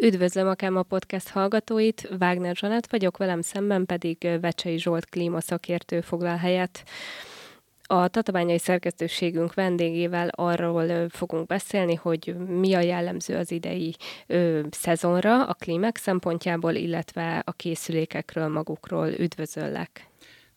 [0.00, 6.36] Üdvözlöm a Káma Podcast hallgatóit, Wagner Zsanett vagyok, velem szemben pedig Vecsei Zsolt klímaszakértő foglal
[6.36, 6.84] helyet.
[7.82, 15.46] A tatabányai szerkesztőségünk vendégével arról fogunk beszélni, hogy mi a jellemző az idei ö, szezonra
[15.46, 19.08] a klímek szempontjából, illetve a készülékekről magukról.
[19.08, 20.08] Üdvözöllek!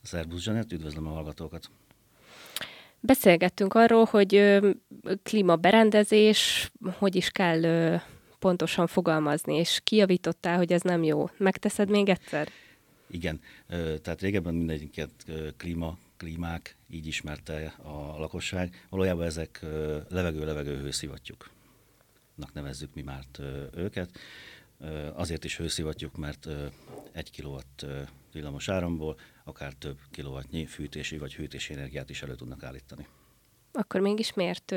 [0.02, 1.70] Szerbusz Zsanett, üdvözlöm a hallgatókat!
[3.00, 4.60] Beszélgettünk arról, hogy
[5.24, 8.00] klímaberendezés, hogy is kell
[8.42, 11.30] pontosan fogalmazni, és kijavítottál, hogy ez nem jó.
[11.38, 12.48] Megteszed még egyszer?
[13.08, 13.42] Igen,
[14.02, 15.12] tehát régebben mindegyiket
[15.58, 18.86] klíma, klímák, így ismerte a lakosság.
[18.90, 19.60] Valójában ezek
[20.10, 23.24] levegő-levegő hőszivattyúknak nevezzük mi már
[23.76, 24.10] őket.
[25.14, 26.48] Azért is hőszivattyúk, mert
[27.12, 27.86] egy kilowatt
[28.32, 33.08] villamos áramból akár több kilowattnyi fűtési vagy hűtési energiát is elő tudnak állítani.
[33.72, 34.76] Akkor mégis miért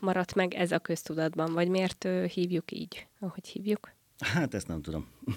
[0.00, 3.92] maradt meg ez a köztudatban, vagy miért hívjuk így, ahogy hívjuk?
[4.18, 5.06] Hát ezt nem tudom.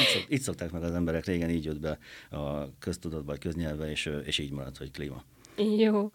[0.00, 1.98] így, így szokták meg az emberek, régen így jött be
[2.30, 5.22] a köztudatba, a köznyelve, és, és így maradt, hogy klíma.
[5.56, 6.10] Jó.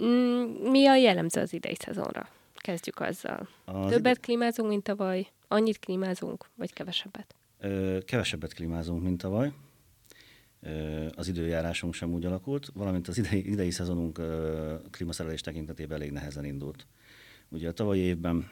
[0.00, 2.28] Mm, mi a jellemző az idei szezonra?
[2.54, 3.48] Kezdjük azzal.
[3.64, 4.20] Az Többet ide...
[4.20, 5.26] klímázunk, mint tavaly?
[5.48, 7.34] Annyit klímázunk, vagy kevesebbet?
[7.60, 9.52] Ö, kevesebbet klímázunk, mint tavaly.
[11.14, 14.20] Az időjárásunk sem úgy alakult, valamint az idei, idei szezonunk
[14.90, 16.86] klímaszerelés tekintetében elég nehezen indult.
[17.48, 18.50] Ugye a tavalyi évben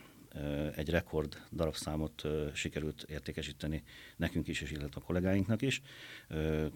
[0.75, 3.83] egy rekord darabszámot sikerült értékesíteni
[4.17, 5.83] nekünk is, és illetve a kollégáinknak is.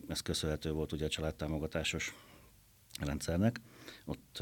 [0.08, 2.14] Ez köszönhető volt ugye a családtámogatásos
[3.00, 3.60] rendszernek.
[4.04, 4.38] Ott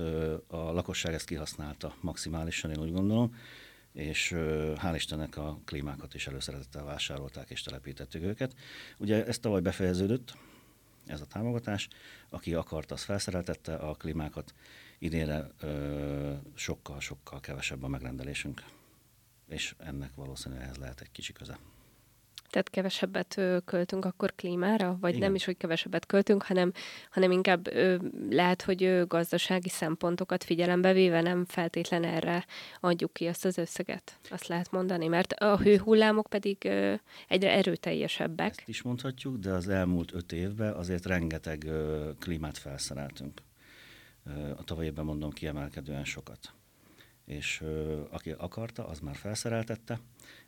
[0.47, 3.35] a lakosság ezt kihasználta maximálisan, én úgy gondolom,
[3.93, 4.33] és
[4.77, 8.55] hál' Istennek a klímákat is előszeretettel vásárolták és telepítettük őket.
[8.99, 10.37] Ugye ez tavaly befejeződött,
[11.07, 11.89] ez a támogatás.
[12.29, 14.55] Aki akart, az felszereltette a klímákat.
[14.99, 15.47] Idénre
[16.55, 18.63] sokkal-sokkal kevesebb a megrendelésünk
[19.49, 21.59] és ennek valószínűleg ehhez lehet egy kicsi köze.
[22.51, 25.23] Tehát kevesebbet költünk akkor klímára, vagy Igen.
[25.23, 26.73] nem is, hogy kevesebbet költünk, hanem,
[27.11, 27.69] hanem inkább
[28.31, 32.45] lehet, hogy gazdasági szempontokat figyelembe véve nem feltétlen erre
[32.81, 34.19] adjuk ki azt az összeget.
[34.31, 36.57] Azt lehet mondani, mert a hőhullámok pedig
[37.29, 38.55] egyre erőteljesebbek.
[38.59, 41.67] Ezt is mondhatjuk, de az elmúlt öt évben azért rengeteg
[42.21, 43.43] klímát felszereltünk.
[44.57, 46.55] A tavaly évben mondom kiemelkedően sokat
[47.27, 47.63] és
[48.11, 50.01] aki akarta, az már felszereltette,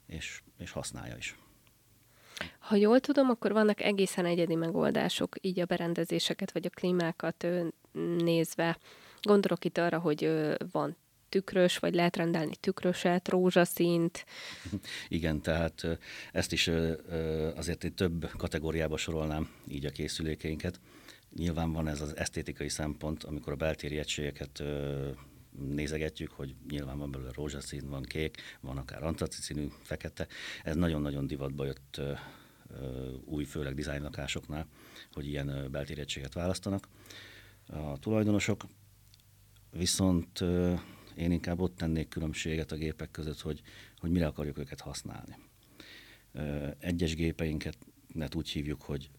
[0.07, 1.39] és, és használja is.
[2.59, 7.47] Ha jól tudom, akkor vannak egészen egyedi megoldások, így a berendezéseket vagy a klímákat
[8.19, 8.79] nézve.
[9.23, 10.31] Gondolok itt arra, hogy
[10.73, 10.97] van
[11.29, 14.25] tükrös, vagy lehet rendelni tükröset, rózsaszínt.
[15.09, 15.99] Igen, tehát
[16.33, 16.71] ezt is
[17.57, 20.81] azért egy több kategóriába sorolnám így a készülékeinket.
[21.37, 24.63] Nyilván van ez az esztétikai szempont, amikor a beltéri egységeket
[25.59, 30.27] nézegetjük, hogy nyilván van belőle rózsaszín, van kék, van akár antracicínű, fekete.
[30.63, 32.01] Ez nagyon-nagyon divatba jött
[33.25, 34.67] új, főleg dizájnlakásoknál,
[35.13, 36.89] hogy ilyen beltéregységet választanak.
[37.67, 38.65] A tulajdonosok
[39.71, 40.41] viszont
[41.17, 43.63] én inkább ott tennék különbséget a gépek között, hogy,
[43.99, 45.37] hogy mire akarjuk őket használni.
[46.79, 47.79] Egyes gépeinket
[48.35, 49.11] úgy hívjuk, hogy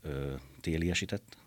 [0.61, 1.37] téliesített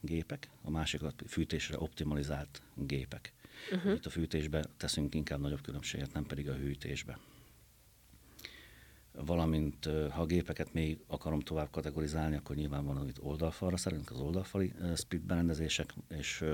[0.00, 3.32] gépek, a másikat fűtésre optimalizált gépek.
[3.72, 3.92] Uh-huh.
[3.94, 7.18] Itt a fűtésbe teszünk inkább nagyobb különbséget, nem pedig a hűtésbe.
[9.12, 14.20] Valamint, ha a gépeket még akarom tovább kategorizálni, akkor nyilván van, amit oldalfalra szerint az
[14.20, 16.44] oldalfali split berendezések, és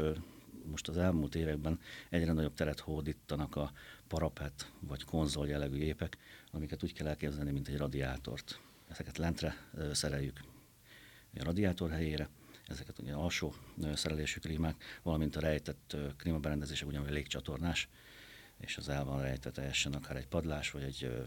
[0.64, 3.72] most az elmúlt években egyre nagyobb teret hódítanak a
[4.08, 6.18] parapet vagy konzol jellegű gépek,
[6.50, 8.60] amiket úgy kell elképzelni, mint egy radiátort.
[8.88, 9.56] Ezeket lentre
[9.92, 10.40] szereljük
[11.38, 12.28] a radiátor helyére,
[12.66, 13.54] ezeket ugye alsó
[13.94, 17.88] szerelésű klímák, valamint a rejtett klímaberendezések ugyanúgy légcsatornás,
[18.58, 21.26] és az el van rejtve teljesen akár egy padlás, vagy egy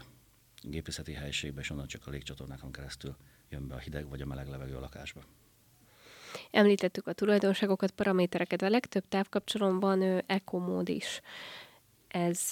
[0.61, 3.15] gépészeti helyiségbe, és onnan csak a légcsatornákon keresztül
[3.49, 5.21] jön be a hideg vagy a meleg levegő a lakásba.
[6.51, 8.61] Említettük a tulajdonságokat, paramétereket.
[8.61, 11.21] A legtöbb távkapcsolomban ekomód is.
[12.07, 12.49] Ez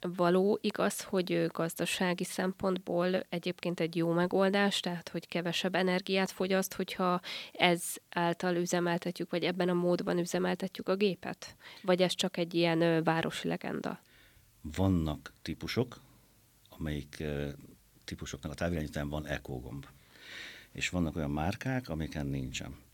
[0.00, 0.58] való.
[0.60, 7.20] Igaz, hogy gazdasági szempontból egyébként egy jó megoldás, tehát hogy kevesebb energiát fogyaszt, hogyha
[7.52, 11.56] ez által üzemeltetjük, vagy ebben a módban üzemeltetjük a gépet?
[11.82, 14.00] Vagy ez csak egy ilyen városi legenda?
[14.62, 16.00] Vannak típusok,
[16.68, 17.24] amelyik
[18.04, 19.86] típusoknak a távirányítán van ekogomb.
[20.72, 22.84] És vannak olyan márkák, amiken nincsen.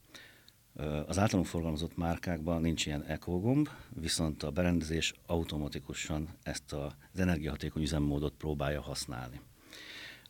[1.07, 8.35] Az általunk forgalmazott márkákban nincs ilyen ekogomb, viszont a berendezés automatikusan ezt az energiahatékony üzemmódot
[8.35, 9.41] próbálja használni.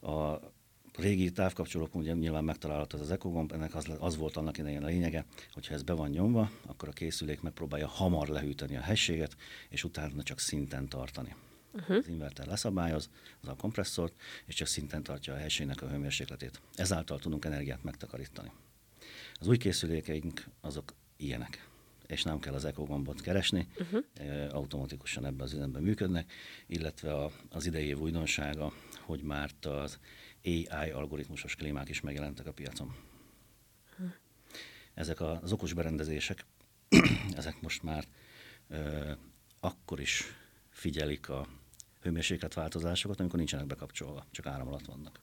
[0.01, 0.39] A
[0.97, 5.25] régi távkapcsolók ugye nyilván megtalálható az ekogomb, ennek az, az volt annak idején a lényege,
[5.53, 9.37] hogyha ez be van nyomva, akkor a készülék megpróbálja hamar lehűteni a hességet,
[9.69, 11.35] és utána csak szinten tartani.
[11.73, 11.97] Uh-huh.
[11.97, 13.11] Az inverter leszabályoz
[13.41, 16.61] az a kompresszort, és csak szinten tartja a helységnek a hőmérsékletét.
[16.75, 18.51] Ezáltal tudunk energiát megtakarítani.
[19.43, 21.69] Az új készülékeink azok ilyenek
[22.07, 24.05] és nem kell az ECO gombot keresni, uh-huh.
[24.55, 26.33] automatikusan ebben az üzemben működnek,
[26.67, 29.99] illetve a, az idei év újdonsága, hogy már az
[30.45, 32.95] AI algoritmusos klímák is megjelentek a piacon.
[33.93, 34.13] Uh-huh.
[34.95, 36.45] Ezek az okos berendezések,
[37.37, 38.05] ezek most már
[38.69, 39.13] ö,
[39.61, 40.25] akkor is
[40.71, 41.47] figyelik a
[42.01, 45.21] hőmérséklet változásokat, amikor nincsenek bekapcsolva, csak áram alatt vannak.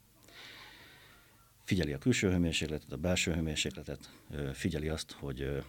[1.69, 4.09] Figyeli a külső hőmérsékletet, a belső hőmérsékletet,
[4.53, 5.63] figyeli azt, hogy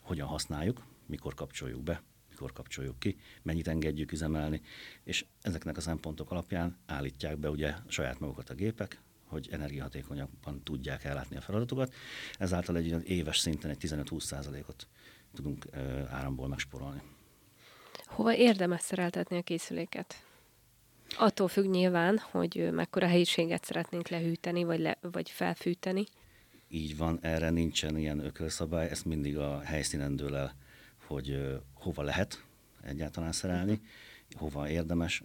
[0.00, 4.60] hogyan használjuk, mikor kapcsoljuk be, mikor kapcsoljuk ki, mennyit engedjük üzemelni,
[5.04, 11.04] és ezeknek a szempontok alapján állítják be ugye saját magukat a gépek, hogy energiahatékonyabban tudják
[11.04, 11.94] ellátni a feladatokat.
[12.38, 14.86] Ezáltal egy éves szinten egy 15-20%-ot
[15.34, 15.66] tudunk
[16.10, 17.02] áramból megsporolni.
[18.04, 20.27] Hova érdemes szereltetni a készüléket?
[21.16, 26.04] Attól függ nyilván, hogy mekkora helyiséget szeretnénk lehűteni, vagy, le, vagy felfűteni.
[26.68, 30.56] Így van, erre nincsen ilyen ökölszabály, ezt mindig a helyszínen dől el,
[31.06, 32.44] hogy hova lehet
[32.82, 33.80] egyáltalán szerelni,
[34.34, 35.22] hova érdemes,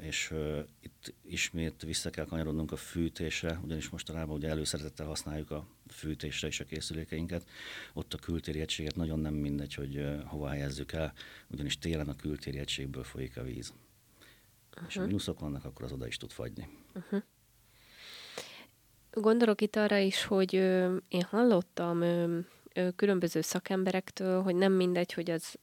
[0.00, 0.34] és
[0.80, 6.60] itt ismét vissza kell kanyarodnunk a fűtésre, ugyanis mostanában ugye előszeretettel használjuk a fűtésre is
[6.60, 7.48] a készülékeinket.
[7.92, 11.12] Ott a kültéri egységet nagyon nem mindegy, hogy hova helyezzük el,
[11.50, 13.72] ugyanis télen a kültéri egységből folyik a víz.
[14.72, 14.88] Uh-huh.
[14.88, 16.68] És ha mínuszok vannak, akkor az oda is tud fagyni.
[16.94, 17.22] Uh-huh.
[19.10, 22.38] Gondolok itt arra is, hogy ö, én hallottam ö,
[22.74, 25.58] ö, különböző szakemberektől, hogy nem mindegy, hogy az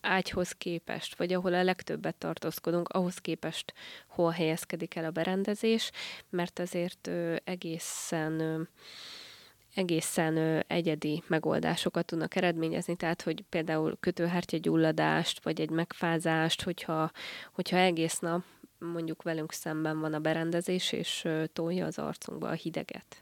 [0.00, 3.72] ágyhoz képest, vagy ahol a legtöbbet tartózkodunk, ahhoz képest
[4.06, 5.90] hol helyezkedik el a berendezés,
[6.30, 8.62] mert azért ö, egészen ö,
[9.78, 17.10] egészen ö, egyedi megoldásokat tudnak eredményezni, tehát hogy például kötőhártyagyulladást, vagy egy megfázást, hogyha,
[17.52, 18.44] hogyha egész nap
[18.78, 23.18] mondjuk velünk szemben van a berendezés, és tolja az arcunkba a hideget.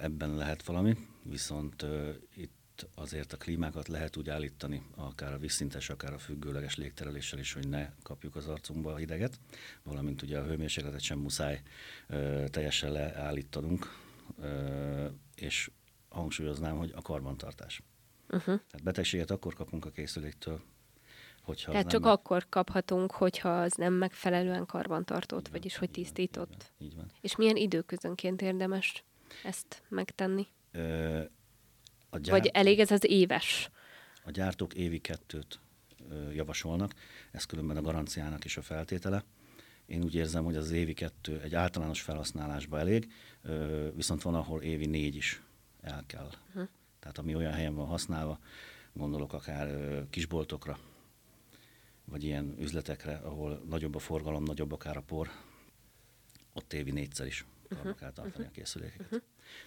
[0.00, 1.86] Ebben lehet valami, viszont
[2.34, 7.52] itt azért a klímákat lehet úgy állítani, akár a vízszintes, akár a függőleges légtereléssel is,
[7.52, 9.38] hogy ne kapjuk az arcunkba a hideget,
[9.82, 11.62] valamint ugye a hőmérsékletet sem muszáj
[12.50, 14.10] teljesen leállítanunk,
[15.34, 15.70] és
[16.08, 17.82] hangsúlyoznám, hogy a karbantartás.
[18.28, 18.44] Uh-huh.
[18.44, 20.60] Tehát betegséget akkor kapunk a készüléktől,
[21.42, 22.12] Hogyha Tehát csak meg...
[22.12, 26.48] akkor kaphatunk, hogyha az nem megfelelően karbantartott, van, vagyis hogy tisztított.
[26.48, 27.10] Van, így van, így van.
[27.20, 29.04] És milyen időközönként érdemes
[29.44, 30.46] ezt megtenni?
[30.72, 31.18] Ö,
[32.10, 33.70] a gyártó, Vagy elég ez az éves?
[34.24, 35.60] A gyártók évi kettőt
[36.08, 36.92] ö, javasolnak,
[37.32, 39.24] ez különben a garanciának is a feltétele.
[39.86, 43.12] Én úgy érzem, hogy az évi kettő egy általános felhasználásba elég,
[43.94, 45.42] viszont van, ahol évi négy is
[45.80, 46.30] el kell.
[46.48, 46.68] Uh-huh.
[47.00, 48.38] Tehát ami olyan helyen van használva,
[48.92, 50.78] gondolok akár ö, kisboltokra,
[52.04, 55.30] vagy ilyen üzletekre, ahol nagyobb a forgalom, nagyobb akár a por,
[56.52, 57.94] ott évi négyszer is uh-huh.
[57.94, 58.46] kell tartani uh-huh.
[58.46, 59.22] a készülékeket.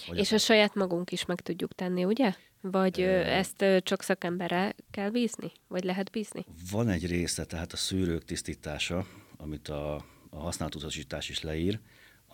[0.07, 0.17] Uh-huh.
[0.19, 2.33] És a saját magunk is meg tudjuk tenni, ugye?
[2.61, 3.37] Vagy e...
[3.37, 5.51] ezt csak szakemberre kell bízni?
[5.67, 6.45] Vagy lehet bízni?
[6.71, 9.07] Van egy része, tehát a szűrők tisztítása,
[9.37, 9.95] amit a,
[10.29, 11.79] a használt utasítás is leír,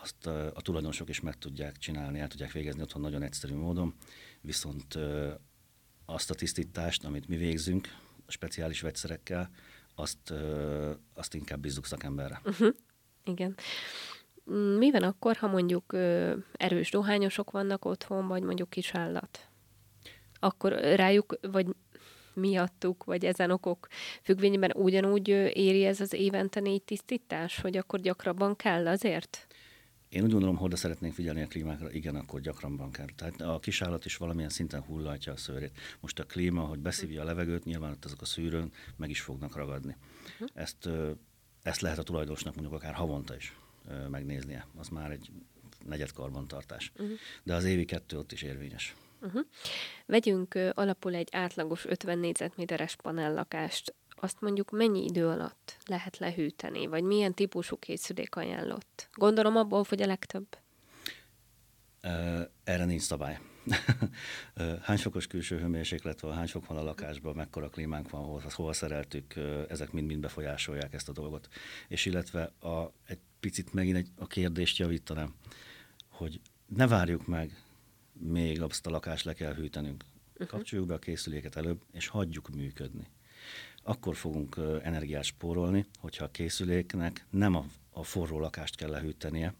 [0.01, 3.94] azt a, tulajdonosok is meg tudják csinálni, el tudják végezni otthon nagyon egyszerű módon,
[4.42, 4.98] viszont
[6.06, 7.88] azt a tisztítást, amit mi végzünk,
[8.27, 9.50] speciális vegyszerekkel,
[9.95, 10.33] azt,
[11.13, 12.42] azt inkább bízzuk szakemberre.
[12.45, 12.74] Uh-huh.
[13.24, 13.56] Igen.
[14.77, 15.94] Mi van akkor, ha mondjuk
[16.51, 19.48] erős dohányosok vannak otthon, vagy mondjuk kis állat?
[20.39, 21.67] Akkor rájuk, vagy
[22.34, 23.88] miattuk, vagy ezen okok
[24.22, 29.48] függvényében ugyanúgy éri ez az évente négy tisztítás, hogy akkor gyakrabban kell azért?
[30.12, 33.06] Én úgy gondolom, hogy szeretnénk figyelni a klímákra, igen, akkor gyakranban kell.
[33.15, 35.80] Tehát a kisállat is valamilyen szinten hullatja a szőrét.
[36.00, 39.56] Most a klíma, hogy beszívja a levegőt, nyilván ott azok a szűrőn meg is fognak
[39.56, 39.96] ragadni.
[40.34, 40.50] Uh-huh.
[40.53, 40.89] Ezt,
[41.63, 43.56] ezt lehet a tulajdonosnak mondjuk akár havonta is
[44.10, 44.68] megnéznie.
[44.77, 45.32] Az már egy
[45.86, 46.91] negyed karbantartás.
[46.94, 47.18] Uh-huh.
[47.44, 48.96] De az évi kettő ott is érvényes.
[49.22, 49.46] Uh-huh.
[50.06, 57.04] Vegyünk alapul egy átlagos 50 négyzetméteres panellakást azt mondjuk mennyi idő alatt lehet lehűteni, vagy
[57.04, 59.10] milyen típusú készülék ajánlott?
[59.13, 60.58] Gondolom abból, hogy a legtöbb.
[62.63, 63.40] Erre nincs szabály.
[64.82, 68.74] hány fokos külső hőmérséklet van, hány fok van a lakásban, mekkora klímánk van, hol, hol
[68.74, 69.34] szereltük,
[69.68, 71.48] ezek mind-mind befolyásolják ezt a dolgot.
[71.88, 75.36] És illetve a, egy picit megint egy, a kérdést javítanám,
[76.10, 77.63] hogy ne várjuk meg,
[78.13, 80.04] még azt a lakást le kell hűtenünk.
[80.34, 80.48] Uh-huh.
[80.48, 83.08] Kapcsoljuk be a készüléket előbb, és hagyjuk működni
[83.84, 89.54] akkor fogunk energiát spórolni, hogyha a készüléknek nem a, a forró lakást kell lehűtenie,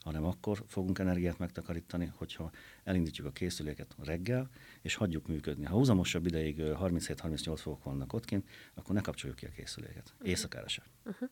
[0.00, 2.50] hanem akkor fogunk energiát megtakarítani, hogyha
[2.84, 4.50] elindítjuk a készüléket reggel,
[4.82, 5.64] és hagyjuk működni.
[5.64, 10.10] Ha húzamosabb ideig 37-38 fokok vannak ott kint, akkor ne kapcsoljuk ki a készüléket.
[10.12, 10.28] Uh-huh.
[10.28, 10.84] Éjszakára sem.
[11.04, 11.28] Uh-huh.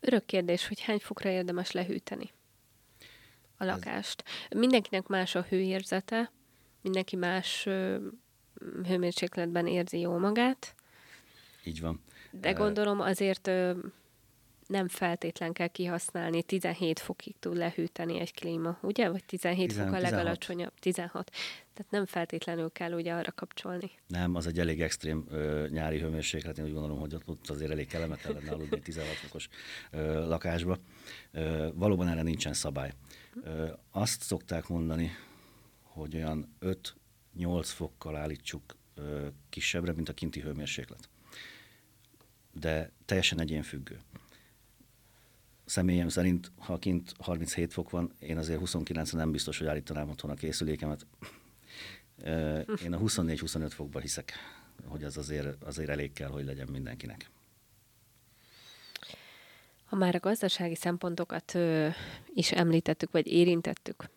[0.00, 2.30] Örök kérdés, hogy hány fokra érdemes lehűteni
[3.56, 4.24] a lakást.
[4.50, 4.58] Ez...
[4.58, 6.32] Mindenkinek más a hőérzete,
[6.80, 7.68] mindenki más
[8.84, 10.74] hőmérsékletben érzi jól magát.
[11.64, 12.00] Így van.
[12.30, 13.50] De gondolom azért
[14.66, 19.08] nem feltétlen kell kihasználni, 17 fokig tud lehűteni egy klíma, ugye?
[19.08, 21.30] Vagy 17 10, fok a legalacsonyabb, 16.
[21.74, 23.90] Tehát nem feltétlenül kell ugye arra kapcsolni.
[24.06, 27.86] Nem, az egy elég extrém ö, nyári hőmérséklet, én úgy gondolom, hogy ott azért elég
[27.86, 29.48] kellemetlen lenne aludni 16 fokos
[29.90, 30.78] ö, lakásba.
[31.32, 32.92] Ö, valóban erre nincsen szabály.
[33.42, 35.10] Ö, azt szokták mondani,
[35.82, 41.08] hogy olyan 5-8 fokkal állítsuk ö, kisebbre, mint a kinti hőmérséklet.
[42.54, 44.00] De teljesen egyénfüggő
[45.64, 50.30] személyem szerint, ha kint 37 fok van, én azért 29 nem biztos, hogy állítanám otthon
[50.30, 51.06] a készülékemet.
[52.84, 54.32] Én a 24-25 fokban hiszek,
[54.84, 57.30] hogy az azért, azért elég kell, hogy legyen mindenkinek.
[59.84, 61.88] Ha már a gazdasági szempontokat ö,
[62.34, 64.10] is említettük, vagy érintettük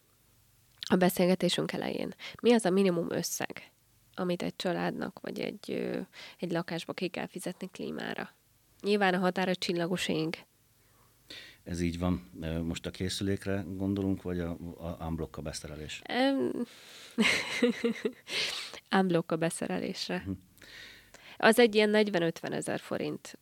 [0.90, 3.72] a beszélgetésünk elején, mi az a minimum összeg,
[4.20, 5.98] amit egy családnak, vagy egy,
[6.40, 8.30] egy lakásba ki kell fizetni klímára?
[8.82, 10.46] Nyilván a határa csillagos ég,
[11.68, 12.30] ez így van.
[12.64, 16.02] Most a készülékre gondolunk, vagy a, a unblock a beszerelés?
[18.98, 20.20] unblock a beszerelésre.
[20.20, 20.32] Hm.
[21.38, 23.38] Az egy ilyen 40-50 ezer forint,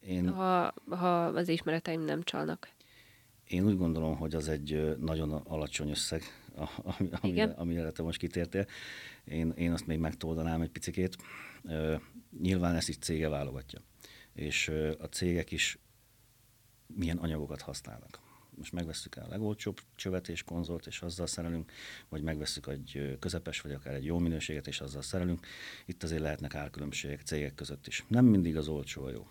[0.00, 0.28] Én...
[0.28, 2.68] ha, ha az ismereteim nem csalnak.
[3.46, 6.22] Én úgy gondolom, hogy az egy nagyon alacsony összeg,
[6.98, 8.66] ami, amire, amire te most kitértél.
[9.24, 11.16] Én, én azt még megtoldanám egy picikét.
[12.40, 13.80] Nyilván ezt is cége válogatja.
[14.32, 15.78] És a cégek is
[16.86, 18.20] milyen anyagokat használnak.
[18.56, 21.72] Most megveszük el a legolcsóbb csövet és konzolt, és azzal szerelünk,
[22.08, 25.46] vagy megveszük egy közepes, vagy akár egy jó minőséget, és azzal szerelünk.
[25.86, 28.04] Itt azért lehetnek árkülönbségek cégek között is.
[28.08, 29.26] Nem mindig az olcsó a jó.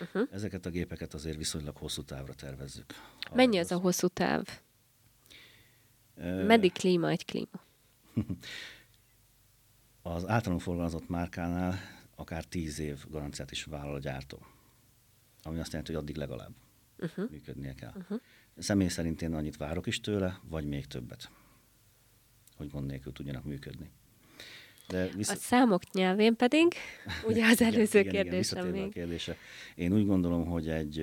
[0.00, 0.28] Uh-huh.
[0.32, 2.94] Ezeket a gépeket azért viszonylag hosszú távra tervezzük.
[3.34, 4.60] Mennyi az a hosszú táv?
[6.22, 7.64] Meddig klíma egy klíma?
[10.02, 11.78] az általunk forgalmazott márkánál
[12.14, 14.38] akár tíz év garanciát is vállal a gyártó.
[15.42, 16.52] Ami azt jelenti, hogy addig legalább
[16.98, 17.30] uh-huh.
[17.30, 17.92] működnie kell.
[17.96, 18.20] Uh-huh.
[18.56, 21.30] Személy szerint én annyit várok is tőle, vagy még többet,
[22.56, 23.90] hogy gond nélkül tudjanak működni.
[24.90, 25.30] De visz...
[25.30, 26.74] A számok nyelvén pedig,
[27.28, 28.86] ugye az előző igen, kérdésem igen, még.
[28.86, 29.36] A kérdése.
[29.74, 30.98] Én úgy gondolom, hogy egy,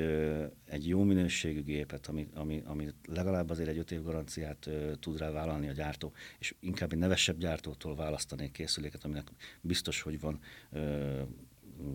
[0.65, 5.31] egy jó minőségű gépet, ami, ami, ami legalább azért egy öt év garanciát tud rá
[5.31, 9.27] vállalni a gyártó, és inkább egy nevesebb gyártótól választanék készüléket, aminek
[9.61, 10.39] biztos, hogy van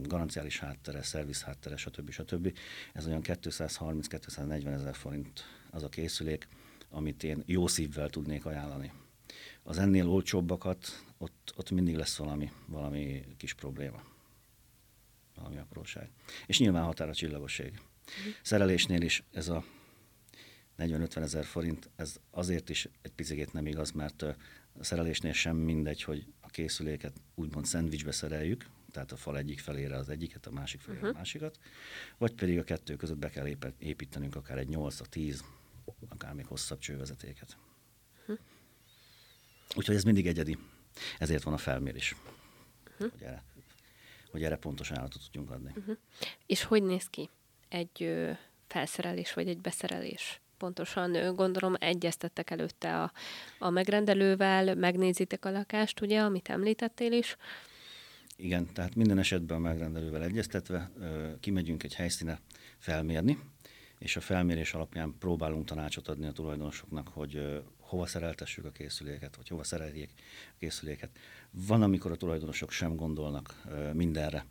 [0.03, 2.11] garanciális háttere, szerviz háttere, stb.
[2.11, 2.57] stb.
[2.93, 6.49] Ez olyan 230-240 ezer forint az a készülék,
[6.91, 8.93] amit én jó szívvel tudnék ajánlani.
[9.63, 14.03] Az ennél olcsóbbakat, ott, ott mindig lesz valami, valami kis probléma.
[15.35, 16.11] Valami apróság.
[16.47, 17.71] És nyilván határa csillagosség.
[17.73, 18.31] Mm.
[18.43, 19.65] Szerelésnél is ez a
[20.79, 24.37] 40-50 ezer forint, ez azért is egy picit nem igaz, mert a
[24.81, 30.09] szerelésnél sem mindegy, hogy a készüléket úgymond szendvicsbe szereljük, tehát a fal egyik felére az
[30.09, 31.17] egyiket, a másik felére uh-huh.
[31.17, 31.59] a másikat,
[32.19, 35.45] vagy pedig a kettő között be kell építenünk akár egy 8 a 10,
[36.09, 37.57] akár még hosszabb csővezetéket.
[39.77, 40.59] Úgyhogy ez mindig egyedi.
[41.19, 42.17] Ezért van a felmérés,
[42.91, 43.11] uh-huh.
[43.11, 43.43] hogy, erre,
[44.31, 45.73] hogy erre pontos állatot tudjunk adni.
[45.77, 45.97] Uh-huh.
[46.47, 47.31] És hogy néz ki
[47.69, 48.31] egy ö,
[48.67, 50.41] felszerelés vagy egy beszerelés?
[50.57, 53.13] pontosan gondolom egyeztettek előtte a,
[53.59, 57.37] a megrendelővel, megnézitek a lakást, ugye, amit említettél is,
[58.37, 60.91] igen, tehát minden esetben a megrendelővel egyeztetve
[61.41, 62.39] kimegyünk egy helyszíne
[62.79, 63.39] felmérni,
[64.03, 69.49] és a felmérés alapján próbálunk tanácsot adni a tulajdonosoknak, hogy hova szereltessük a készüléket, vagy
[69.49, 70.11] hova szereljék
[70.49, 71.11] a készüléket.
[71.51, 74.47] Van, amikor a tulajdonosok sem gondolnak mindenre.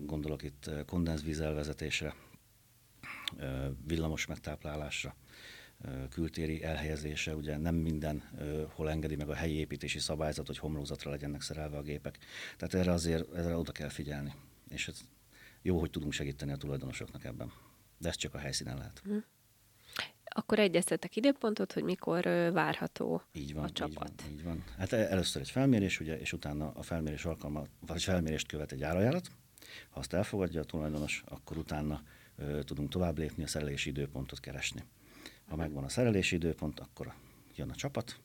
[0.00, 2.14] Gondolok itt kondenzvízelvezetésre,
[3.86, 5.14] villamos megtáplálásra,
[6.10, 8.22] kültéri elhelyezése, ugye nem minden
[8.74, 12.18] hol engedi meg a helyi építési szabályzat, hogy homlózatra legyenek szerelve a gépek.
[12.56, 14.34] Tehát erre azért erre oda kell figyelni.
[14.68, 15.00] És ez
[15.62, 17.52] jó, hogy tudunk segíteni a tulajdonosoknak ebben.
[18.02, 19.02] De ez csak a helyszínen lehet.
[19.04, 19.16] Hm.
[20.24, 24.10] Akkor egyeztetek időpontot, hogy mikor várható így van, a csapat.
[24.10, 24.64] Így van, így van.
[24.78, 28.82] Hát e, először egy felmérés, ugye, és utána a felmérés alkalma, vagy felmérést követ egy
[28.82, 29.30] árajánlat.
[29.90, 32.02] Ha azt elfogadja a tulajdonos, akkor utána
[32.36, 34.84] ö, tudunk tovább lépni, a szerelési időpontot keresni.
[35.48, 37.14] Ha megvan a szerelési időpont, akkor
[37.54, 38.20] jön a csapat.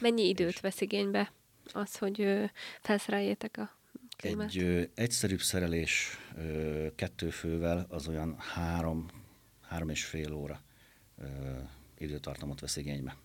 [0.00, 1.32] Mennyi időt és vesz igénybe
[1.72, 3.70] az, hogy felszereljétek a
[4.16, 4.48] klímát?
[4.48, 9.10] Egy ö, egyszerűbb szerelés ö, kettő fővel az olyan három,
[9.60, 10.60] három és fél óra
[11.98, 13.16] időtartamot vesz igénybe.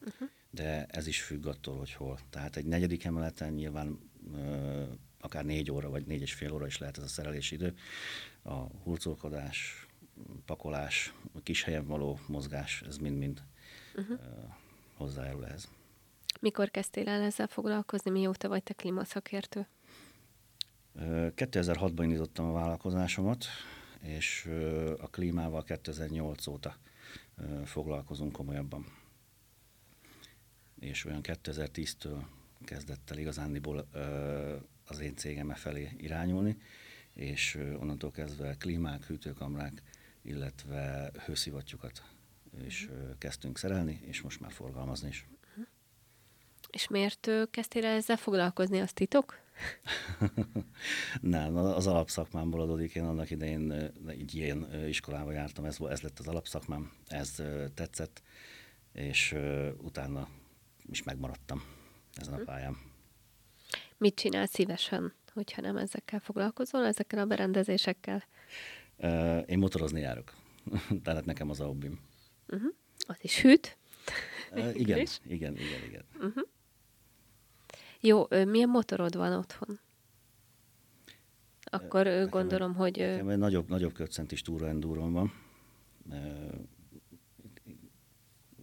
[0.00, 0.28] Uh-huh.
[0.50, 2.18] De ez is függ attól, hogy hol.
[2.30, 3.98] Tehát egy negyedik emeleten nyilván
[4.34, 4.82] ö,
[5.20, 7.74] akár négy óra, vagy négy és fél óra is lehet ez a szerelési idő.
[8.42, 9.86] A hurcolkodás,
[10.44, 13.42] pakolás, a kis helyen való mozgás, ez mind-mind
[13.94, 14.18] uh-huh.
[14.94, 15.68] hozzájárul ehhez.
[16.40, 18.10] Mikor kezdtél el ezzel foglalkozni?
[18.10, 19.66] Mióta vagy te klímaszakértő?
[20.98, 23.44] 2006-ban indítottam a vállalkozásomat,
[24.00, 24.50] és
[24.98, 26.76] a klímával 2008 óta
[27.64, 28.86] foglalkozunk komolyabban.
[30.78, 32.22] És olyan 2010-től
[32.64, 33.88] kezdett el igazándiból
[34.84, 36.56] az én cégem felé irányulni,
[37.14, 39.82] és onnantól kezdve klímák, hűtőkamrák,
[40.22, 42.04] illetve hőszivattyúkat
[42.64, 45.26] is kezdtünk szerelni, és most már forgalmazni is.
[46.80, 49.38] És miért kezdtél el ezzel foglalkozni, az titok?
[51.20, 52.94] Nem, az alapszakmámból adódik.
[52.94, 57.42] Én annak idején így ilyen iskolába jártam, ez, ez lett az alapszakmám, ez
[57.74, 58.22] tetszett,
[58.92, 59.36] és
[59.78, 60.28] utána
[60.86, 61.62] is megmaradtam
[62.14, 62.44] ezen a hm.
[62.44, 62.76] pályán.
[63.96, 68.24] Mit csinál szívesen, hogyha nem ezekkel foglalkozol, ezekkel a berendezésekkel?
[69.46, 70.34] Én motorozni járok.
[71.04, 72.00] Tehát nekem az a hobbim.
[72.48, 72.74] Uh-huh.
[73.06, 73.78] Az is hűt.
[74.72, 76.04] igen, igen, igen, igen.
[76.14, 76.48] Uh-huh.
[78.00, 79.80] Jó, milyen motorod van otthon?
[81.64, 82.96] Akkor nekem gondolom, hogy...
[82.96, 85.32] Nekem egy nagyobb, nagyobb kötcentis túra endúron van.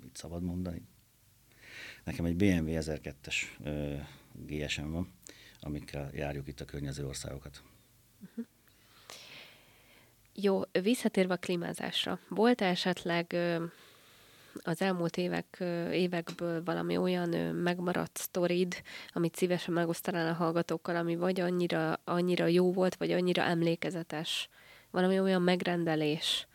[0.01, 0.87] Mit szabad mondani?
[2.03, 3.35] Nekem egy BMW 1002-es
[4.33, 5.13] GSM van,
[5.59, 7.63] amikkel járjuk itt a környező országokat.
[8.29, 8.45] Uh-huh.
[10.33, 12.19] Jó, visszatérve a klímázásra.
[12.29, 13.35] Volt esetleg
[14.63, 18.81] az elmúlt évek, évekből valami olyan megmaradt sztorid,
[19.13, 24.49] amit szívesen megosztanál a hallgatókkal, ami vagy annyira, annyira jó volt, vagy annyira emlékezetes.
[24.91, 26.47] Valami olyan megrendelés,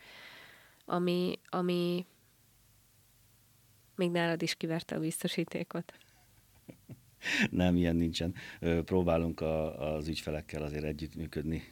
[0.85, 2.06] ami, ami
[3.97, 5.94] még nálad is kiverte a biztosítékot.
[7.50, 8.35] Nem, ilyen nincsen.
[8.85, 11.62] Próbálunk a, az ügyfelekkel azért együttműködni,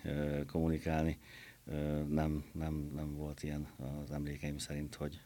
[0.46, 1.18] kommunikálni.
[2.08, 3.68] Nem, nem, nem volt ilyen
[4.02, 5.20] az emlékeim szerint, hogy,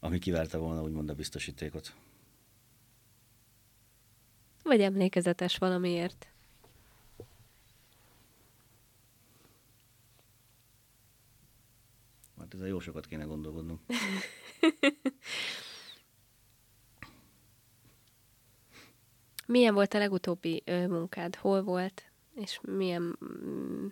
[0.00, 1.94] ami kiverte volna úgymond a biztosítékot.
[4.62, 6.28] Vagy emlékezetes valamiért.
[12.38, 13.80] Hát ezzel jó sokat kéne gondolkodnunk.
[19.46, 21.34] milyen volt a legutóbbi ö, munkád?
[21.34, 22.04] Hol volt?
[22.34, 23.86] És milyen, mm,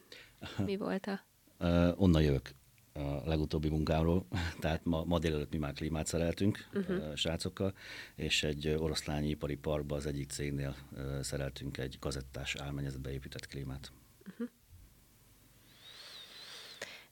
[0.64, 1.20] mi volt a...
[1.60, 2.50] Uh, onnan jövök
[2.98, 4.26] a legutóbbi munkámról,
[4.60, 7.14] tehát ma, ma délelőtt mi már klímát szereltünk uh-huh.
[7.14, 7.74] srácokkal,
[8.14, 10.76] és egy oroszlányi ipari parkba az egyik cégnél
[11.20, 13.92] szereltünk egy kazettás álmennyezetbe épített klímát.
[14.28, 14.48] Uh-huh.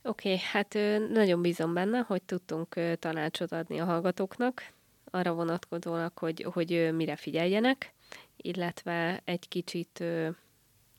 [0.03, 0.79] Oké, okay, hát
[1.13, 4.73] nagyon bízom benne, hogy tudtunk tanácsot adni a hallgatóknak,
[5.11, 7.95] arra vonatkozólag, hogy, hogy mire figyeljenek,
[8.37, 10.05] illetve egy kicsit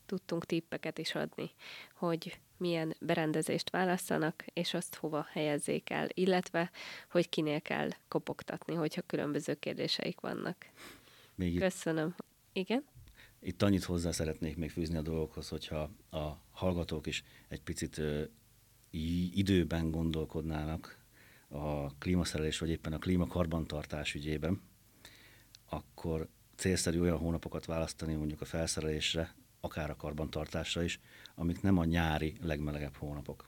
[0.05, 1.51] tudtunk tippeket is adni,
[1.93, 6.71] hogy milyen berendezést választanak, és azt hova helyezzék el, illetve
[7.09, 10.55] hogy kinél kell kopogtatni, hogyha különböző kérdéseik vannak.
[11.35, 12.07] Még Köszönöm.
[12.07, 12.83] Itt, Igen?
[13.39, 18.23] Itt annyit hozzá szeretnék még fűzni a dolgokhoz, hogyha a hallgatók is egy picit ö,
[19.33, 21.05] időben gondolkodnának
[21.47, 24.61] a klímaszerelés, vagy éppen a klímakarbantartás ügyében,
[25.69, 29.35] akkor célszerű olyan hónapokat választani mondjuk a felszerelésre,
[29.67, 30.99] akár a karbantartásra is,
[31.35, 33.47] amik nem a nyári legmelegebb hónapok.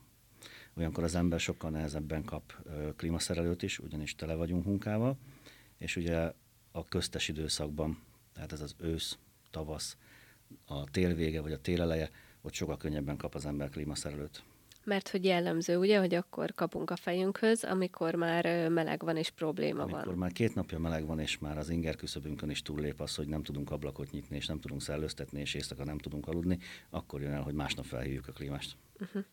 [0.74, 2.54] Olyankor az ember sokkal nehezebben kap
[2.96, 5.18] klímaszerelőt is, ugyanis tele vagyunk munkával,
[5.78, 6.34] és ugye
[6.72, 8.04] a köztes időszakban,
[8.34, 9.18] tehát ez az ősz,
[9.52, 9.98] tavasz,
[10.66, 12.10] a tél vége vagy a tél eleje,
[12.42, 14.44] ott sokkal könnyebben kap az ember klímaszerelőt.
[14.84, 19.82] Mert hogy jellemző, ugye, hogy akkor kapunk a fejünkhöz, amikor már meleg van és probléma
[19.82, 20.00] amikor van.
[20.00, 23.28] Amikor már két napja meleg van, és már az inger küszöbünkön is túllép az, hogy
[23.28, 26.58] nem tudunk ablakot nyitni, és nem tudunk szellőztetni, és éjszaka nem tudunk aludni,
[26.90, 28.76] akkor jön el, hogy másnap felhívjuk a klímást.
[29.00, 29.24] Uh-huh.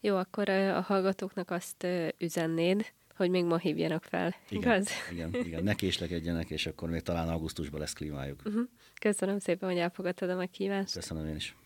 [0.00, 1.86] Jó, akkor a hallgatóknak azt
[2.18, 4.88] üzennéd, hogy még ma hívjanak fel, igen, igaz?
[5.12, 8.42] Igen, igen, ne késlekedjenek, és akkor még talán augusztusban lesz klímájuk.
[8.44, 8.68] Uh-huh.
[9.00, 10.94] Köszönöm szépen, hogy elfogadtad a meghívást.
[10.94, 11.56] Köszönöm én is.